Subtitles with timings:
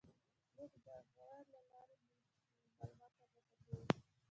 [0.55, 0.87] موږ د
[1.27, 1.95] غږ له لارې
[2.79, 3.85] معلومات تر لاسه کوو.